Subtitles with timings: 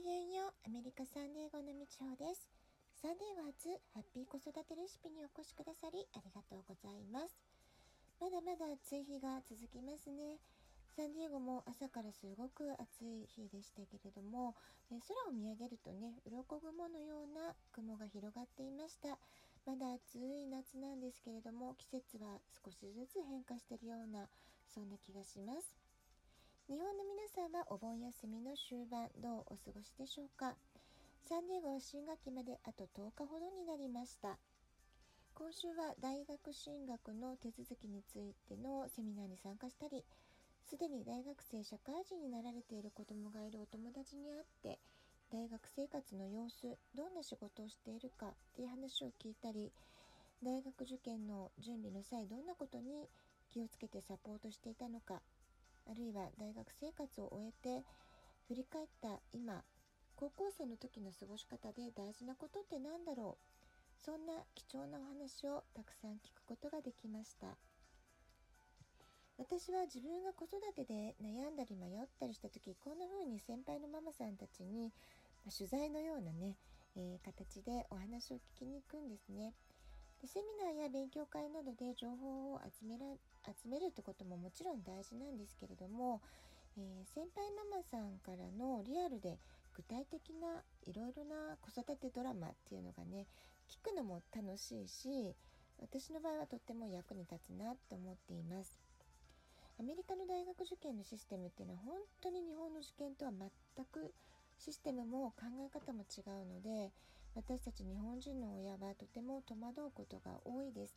[0.00, 2.48] きげんようアメリカサンデーゴのみちほです。
[3.04, 7.36] サンデーゴ初ハッピー子育てレシピにお越しくださりありがとうございます。
[8.16, 10.40] まだまだ暑い日が続きますね。
[10.96, 14.56] サンディエゴも朝からすごく暑い日でしたけれども、
[14.88, 19.20] え空を見上げるとね鱗雲のような雲が広がっていました。
[19.68, 24.32] まだ暑い夏なんですけれども季節は少しずつ変化しているような
[24.64, 25.79] そんな気がします。
[26.70, 30.54] 日本の皆さんはお盆休みの終盤どうお過ごしでしょうか？
[31.26, 34.38] サンディエゴは新学期まであと10日ほどになりました。
[35.34, 40.06] 今週は大学進学の手続きについてのセミナーに参加したり
[40.62, 44.78] すでに大学生社会人になられている子どもがいるお友達に会って
[45.34, 49.74] 大学生活の様子どんな仕事をしているかっていう話を聞いたり
[50.38, 53.10] 大学受験の準備の際どんなことに
[53.50, 55.18] 気をつけてサポートしていたのか
[55.90, 57.84] あるいは大学生活を終えて
[58.46, 59.64] 振り返った今
[60.14, 64.04] 高校生の時の過ごし方で大事なことって何だろう？
[64.04, 67.48] そんな貴重なお話をたくさん聞くことができました。
[69.36, 74.92] 私は自分が子育てで悩んだり迷ったりした時こんな風に先輩のママさんたちに、
[75.48, 76.56] 取材のようなね、
[76.94, 79.54] えー、形でお話を聞きに行くんですね。
[80.20, 83.06] でセミナーや勉強会などで情報を集めら
[83.46, 86.20] 集めるってことももちろん大事なんですけれども、
[86.76, 89.38] えー、先輩ママさんからのリアルで
[89.74, 93.26] 具体的ないろいろな子育てドラマっていうのがね
[93.68, 95.34] 聞くのも楽しいし
[95.80, 98.78] 私の場合はとっても役に立つなと思っています。
[99.78, 103.48] アメリカの大学受験のシステムっていうのは本当に日本の受験とは全
[103.86, 104.12] く
[104.58, 106.92] システムも考え方も違うので
[107.34, 110.94] 私たち日本人の親はとても戸惑うことが多いです。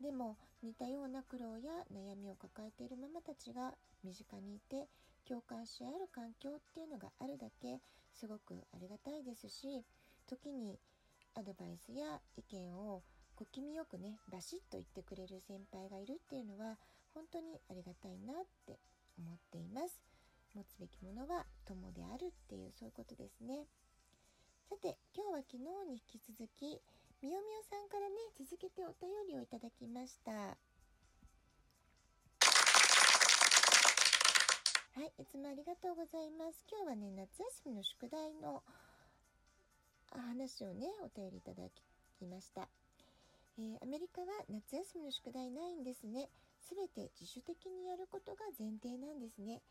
[0.00, 4.88] でも似たような苦労や悩みを抱えているママたちが身近にいて
[5.28, 7.80] 共感し合える環境っていうのがあるだけ
[8.14, 9.84] すごくありがたいですし
[10.26, 10.78] 時に
[11.34, 13.02] アドバイスや意見を
[13.36, 16.76] 小気味よくねバシッと言ってくれる先輩がいるっていうのは
[17.14, 18.78] 本当にありがたいなって
[19.18, 20.00] 思っています。
[20.54, 23.66] 持つべきものは友であるっていうそういうことですね。
[24.68, 25.58] さて今日は昨日
[25.88, 26.80] に引き続き
[27.22, 30.56] みよみよさんからね続けてお便りをいただきましたは
[35.04, 36.66] い、いつもありがとうございます。
[36.68, 38.60] 今日はね、夏休みの宿題の
[40.10, 41.62] 話をね、お便りいただ
[42.18, 42.68] きました。
[43.56, 46.28] えー、アメリカは夏休みの宿題ないんですね。
[46.60, 49.62] すべて自主的にやることが前提なんですね。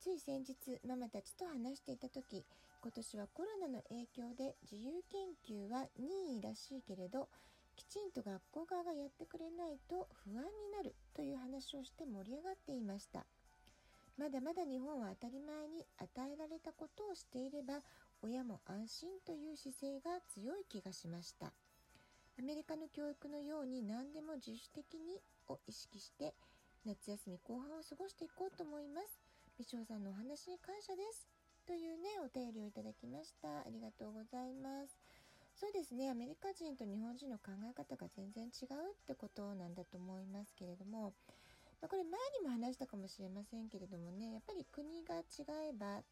[0.00, 2.44] つい先日ママたちと話していた時
[2.84, 7.30] 今年はコロナの影響で自由研究は任意らしいけれど
[7.76, 13.24] きちんと学校側がやってくれないと不安になるという話をして盛り上がっていました
[14.18, 17.80] まだまだ日本は当たり前に与えられたことをしていれば
[18.20, 21.54] 親も安心という姿勢が強い気がしました
[22.38, 26.34] アメリカの教育のように何でも自主的にを意識して
[26.84, 29.20] 夏休み後半を過ごしていこうと思います。
[29.56, 31.33] 美少さんのお話に感謝です。
[31.66, 33.48] というね、お便りをいただきました。
[33.48, 34.98] ありがとうございます。
[35.56, 41.14] そうですね、アメリカ人と日本人の考え方が全然違うってことなんだと思いますけれども、
[41.80, 46.02] まあ、これ前にも話したかもしれませんけれどもね、やっぱり国が違えばっ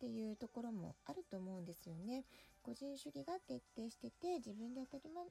[0.00, 2.24] ていうところもあると思うんですよね。
[2.62, 5.24] 個人主義が徹底してて自分で当たり前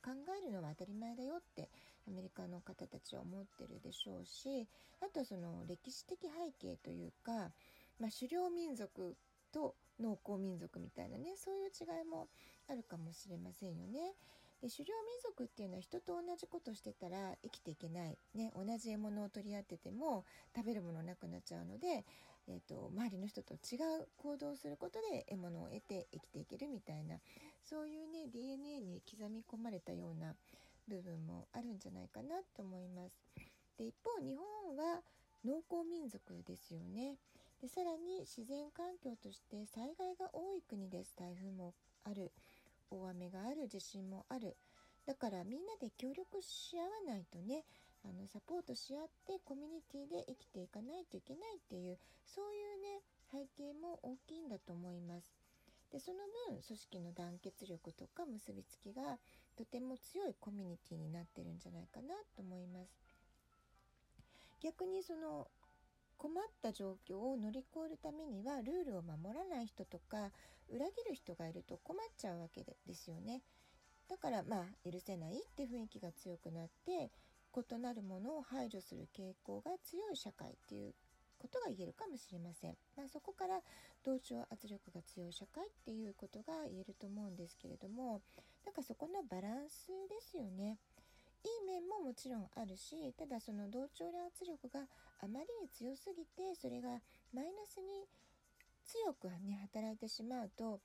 [0.00, 1.68] 考えるのは当たり前だよって
[2.06, 4.66] アメリカの方たちは思ってるでしょうし
[5.02, 7.50] あとはその歴史的背景というか、
[7.98, 9.16] まあ、狩猟民族
[9.52, 12.28] と農耕民族みたいなねそういう違いも
[12.68, 14.14] あるかもしれませんよね。
[14.60, 22.04] で狩猟民族っていうのは人と同じことしてたら生きていけない、ね、同じ獲物を取り合ってても食べるものなくなっちゃうので、
[22.48, 27.16] えーと、周りの人と違う行動をすることで獲物を得て生きていけるみたいな
[27.62, 30.34] そういうね DNA に刻み込まれたような
[30.88, 33.22] 部分もあるんじゃないかなと思います。
[33.78, 35.02] で一方日本は
[35.44, 37.14] 農耕民族ですよね
[37.60, 41.74] でさらに自然環境として災害が多い国です台風も
[42.04, 42.30] ある
[42.90, 44.56] 大雨がある地震もある
[45.06, 47.64] だからみんなで協力し合わないとね
[48.04, 55.34] あのサポートし合ってコミュニティで生きていかないといけないっていうそういうね背景も大きいんだと思います。
[55.90, 56.18] でその
[56.48, 59.18] 分組織の団結力とか結びつきが
[59.56, 62.92] とても強いコミュニティになってるんじゃないかなと思います。
[64.60, 65.48] 逆にその
[66.18, 70.30] 困った状況を乗り越えるためにはルールを守らない人とか
[70.68, 73.42] 裏切る人がいると困っちゃうわけですよね。
[74.08, 77.10] だからまあ許せないって雰囲気が強くなって
[77.54, 80.94] 異なるものを排除する傾向が強い社会っていう
[81.38, 82.76] ことが言えるかもしれません。
[82.96, 83.60] まあ、そこから
[84.04, 88.22] 同調圧力が強い社会っていうことが言えると思うんですけれども
[88.64, 90.78] なんかそこのバランスですよね。
[91.44, 94.86] いい面ももちろんあるしただその同調圧力が
[95.20, 97.00] あまりに強すぎてそれが
[97.32, 98.06] マイナスに
[98.84, 100.80] 強くね働いてしまうと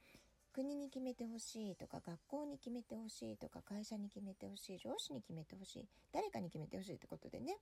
[0.53, 7.57] 国に決めてほしいとか学校に決めてほしいとか会社に決めてほしい上司に決めてほしい誰かに決めてほしいってことでね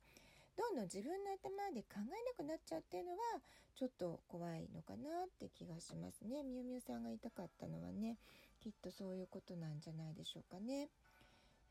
[0.57, 3.17] どんどん自分の頭で考えなくなっちゃうっていうのは
[3.75, 6.43] ちょっと怖いのかなって気がしますね。
[6.43, 8.17] みゆみゆさんが言いたかったのはね
[8.59, 10.89] きっとそういうことなんじゃないでしょうかね。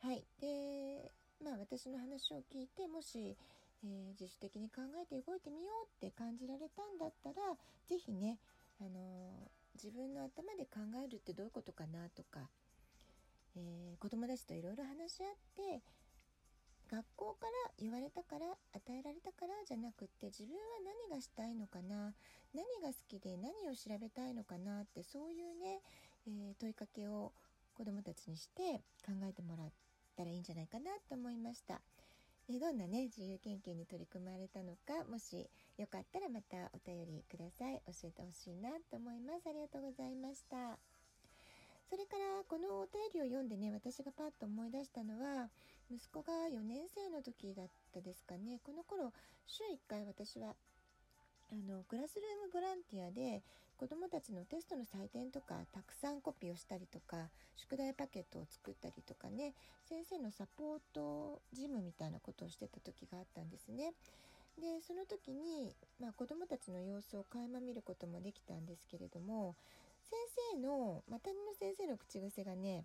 [0.03, 0.25] はい。
[0.41, 1.13] で
[1.43, 3.37] まあ私の話を聞いてもし、
[3.85, 7.57] えー、自主的に考えて動いてみようって感じられたんだったら
[7.89, 8.39] 是非ね
[8.81, 12.51] あのー自分の頭で考えるってどういうことかなとか、
[13.57, 15.83] えー、子供たちといろいろ話し合って
[16.91, 20.61] 学校から言われたから与えられたからじゃなくって自分は
[21.09, 22.13] 何がしたいのかな
[22.53, 25.81] 何が好きで何を調べたいのかなってそういうね、
[26.27, 27.33] えー、問いかけを
[27.75, 29.71] 子どもたちにして考えてもらっ
[30.17, 31.81] たらいいんじゃないかなと思いました。
[32.49, 35.49] えどんなね自由研究に取り組まれたのかもし
[35.79, 37.81] よかったらまたお便りください。
[37.87, 39.49] 教えてほしいなと思います。
[39.49, 40.79] ありがとうございました。
[41.89, 45.51] それからこのお便りを読んでね私がパッと思い出したのは
[45.91, 48.61] 息子が4年生の時だったですかね。
[48.63, 49.13] この頃
[49.47, 50.55] 週1回私は
[51.53, 53.43] あのクラスルームボランティアで
[53.81, 59.55] 子どもたちのテストの採点とかたくさんコピーをしたりとか宿題パケットを作ったりとかね
[59.89, 63.95] 先生のサポート事務みたいなことをしてた時があったんですね。
[64.61, 69.57] でその時に、まあ、子どもたちの様子を垣間見ることもできたんですけれども
[70.03, 70.13] 先
[70.53, 72.85] 生のまたの先生の口癖がね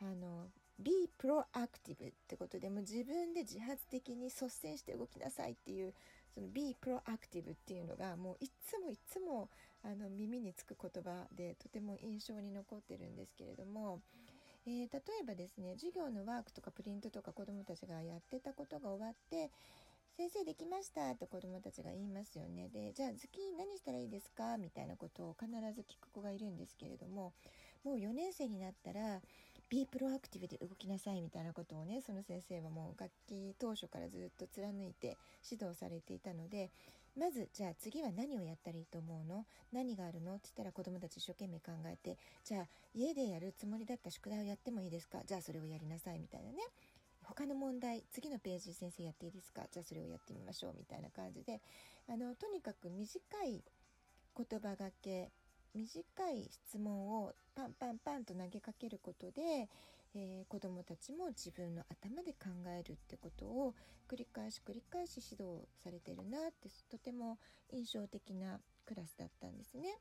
[0.00, 0.48] あの
[0.80, 5.94] be proactive ってことでも自分で自発的に率先して動きなさいっていう
[6.34, 9.48] その be proactive っていうのがもういつもいつも
[9.84, 14.00] あの耳につく言葉でとても印象に残ってるんですけれども、
[14.66, 14.86] えー、例
[15.20, 19.50] えばですね授業のワークとかプリントとか子どもたちがやってたことが終わって
[20.16, 22.68] 先生できましたって子どもたちが言いますよね。
[22.72, 24.56] でじゃあ次何したらいいですか？
[24.58, 27.32] みたいなことを必ず聞く子がいるんですけれども
[27.82, 29.20] もう4年生になったら
[29.68, 31.20] ビープロアクティブで動きなさい。
[31.20, 35.18] みたいなことをねその先生はもう楽器当初からずっと貫いて
[35.50, 36.70] 指導されていたので
[37.16, 39.44] まずじゃあ次は何をやったらいいと思うの？
[39.72, 40.34] 何があるの？
[40.34, 45.18] って言ったら子どもたち一生懸命考えてじゃあ家でやるつもりだった宿題をやってもいいですか？
[45.24, 46.58] じゃあそれをやりなさいみたいなね。
[47.22, 49.62] 他の問題次のページ先生やっていいですか？
[49.72, 51.60] じゃあそれをやってみましょうみたいな感じで。
[52.06, 53.62] あのとにかく短い
[54.36, 55.30] 言葉がけ
[55.74, 59.68] 短い質問をパンパンパンと投げかけることで、
[60.14, 63.74] えー、子どもたちも自分の頭で考えるってことを
[64.08, 67.38] 繰り返し繰り返し指導されてるなってとても
[67.72, 69.98] 印象的なクラスだったんですね。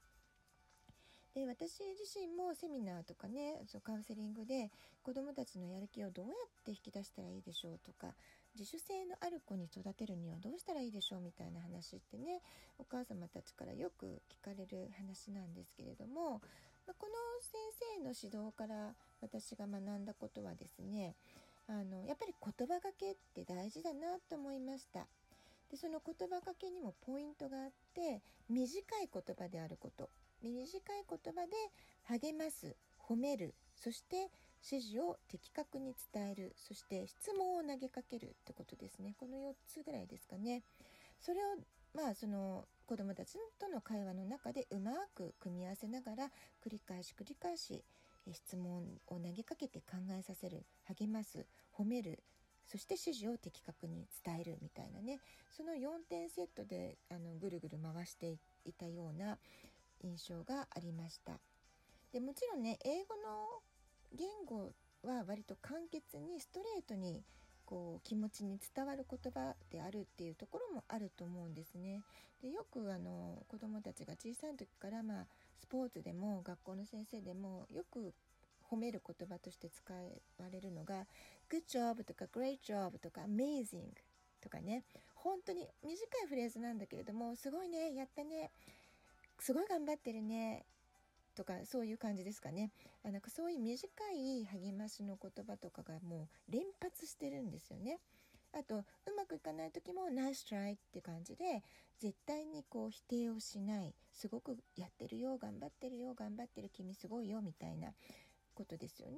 [1.33, 4.69] で私自身もセミナーとかねそうカウンセリングで
[5.01, 8.13] 子どもたちのやる気をどうやって引き出したらいいでしょうとか
[8.54, 12.42] 自主性のある子に育てるにはどうしたらいいでしょうみたいな話ってね
[12.77, 16.42] お母様たちからよく聞かれる話なんですけれども、
[16.91, 17.53] この先
[17.97, 21.15] 生の指導から私が学んだことはですね
[21.68, 25.07] あのやっぱり言葉がけって大事だなと思いました。
[25.71, 30.09] でその言葉かけにもポイントがあって短い言葉であること。
[30.44, 31.53] 短い言葉で
[32.03, 32.75] 励ます
[33.07, 34.29] 褒めるそして
[34.69, 39.15] 指示を的確に伝えるそして質問を投げかけるってことですね。
[39.19, 40.63] この4つぐらいですかね。
[41.22, 41.55] それを
[41.93, 46.25] まあその子どもたちとの会話の中でうまく組み合わせながら
[46.65, 47.83] 繰り返し繰り返し
[48.31, 51.45] 質問を投げかけて考えさせる励ます
[51.77, 52.23] 褒める
[52.67, 55.19] そして指示を的確に伝えるみたいなね。
[55.55, 59.37] その4点セットであのぐるぐる回していたような
[60.01, 61.33] 印象がありました。
[62.11, 63.61] でもちろんね英語の
[64.11, 64.71] 言語
[65.03, 67.23] は割と簡潔にストレートに
[67.65, 72.01] こう気持ちに伝わる言葉であるっていうところもあると思うんですね。
[72.41, 75.25] でよくあの子どもたちが小さい時から、まあ、
[75.60, 78.13] スポーツでも学校の先生でもよく
[78.70, 80.01] 褒める言葉として使わ
[80.51, 81.05] れるのが
[81.50, 83.93] 「Good job」とか「Great job」とか「Amazing」
[84.41, 84.84] とかね
[85.15, 88.51] 本当に短いフレーズなんだけれども「すごいねやったね」
[89.39, 90.65] 「すごい頑張ってるね」
[91.35, 92.71] とかそういう感じですかね
[93.03, 97.99] あなんかそういう短い励ましの言葉とかがもう連発してるんですよね。
[98.53, 98.83] あとう
[99.17, 101.63] まくいかない時も「ナイストライ」って感じで
[101.99, 107.93] 絶対にこう否定をしないすごくやってるよ頑張ってるよ頑張ってる君すごいよみたいな
[108.53, 109.17] ことですよね。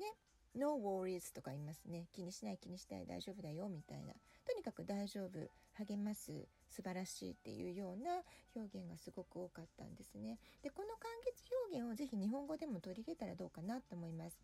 [0.56, 2.08] No worries とか言いますね。
[2.14, 4.14] 気にしない気にしない大丈夫だよみたいな。
[4.46, 6.32] とにかく大丈夫、励ます、
[6.70, 8.22] 素晴らしいっていうような
[8.56, 10.40] 表現がすごく多かったんですね。
[10.64, 14.40] で、この完結表現をぜひ日本語でも取り入れたらどうかなと思います。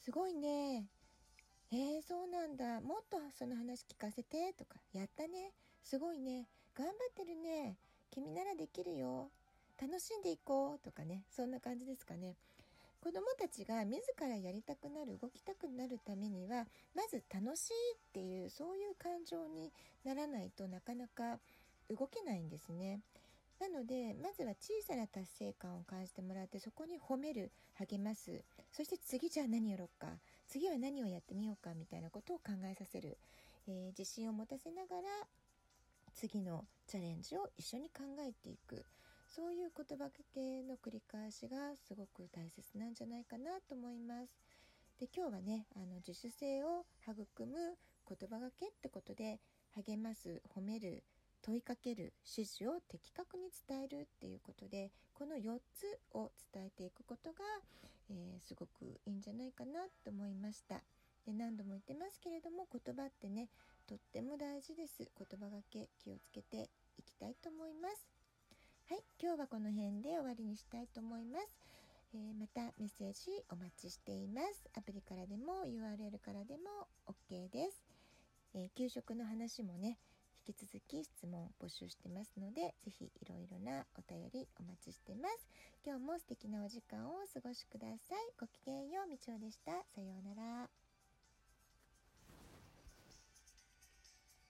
[0.00, 0.86] すごいね。
[1.72, 2.80] えー、そうなんだ。
[2.80, 5.52] もっとその話聞かせてとか、やったね。
[5.82, 6.46] すごいね。
[6.74, 7.76] 頑張ってるね。
[8.10, 9.30] 君ならできるよ。
[9.80, 11.24] 楽しんでいこうとかね。
[11.28, 12.36] そんな感じですかね。
[13.06, 19.70] 子供たちが自らやりたくなる動きたくなるためにはまず楽しいっていうそういう感情に
[20.04, 21.38] ならないとなかなか
[21.88, 22.98] 動けないんですね。
[23.60, 28.42] なのでまずは小さな達成感を感じてもらってそこに褒める励ます。
[28.72, 30.08] そして次じゃあ何やろうか。
[30.48, 33.18] 次は何をやってみようかみたいなことを考えさせる、
[33.68, 35.02] えー、自信を持たせながら
[36.12, 38.84] 次のチャレンジを一緒に考えていく。
[39.28, 44.38] そういう言葉かけの繰り返しがすごく大切なんじゃないかなと思います。
[44.98, 47.76] で今日はねあの自主性を育む
[48.08, 49.40] 言葉がけってことで
[49.74, 51.04] 励ます褒める
[51.42, 57.38] 問いかける指示を的確に伝えるっていうことでこの4つを伝えていくことが、
[58.10, 60.80] えー、すごくいいんじゃないかなと思いました。
[61.26, 63.48] で何度も言ってますけれども言葉ってね
[63.86, 64.98] とっても大事です。
[64.98, 68.15] 言葉がけ気をつけていきたいと思います。
[68.88, 71.46] はい今日はこの辺で終わりにしたいと思います
[72.14, 77.82] えー、またメッセージお待ちしていますアプリからでも URL からでも OK です、
[78.54, 79.98] えー、給食の話もね
[80.48, 85.48] 引き続き質問募集してますので、ぜひいろいろなお便りお待ちしてます。
[85.84, 88.18] 今日も素敵なお時間をお過ごしください。
[88.38, 89.72] ごきげんよう、みちおでした。
[89.92, 90.85] さようなら。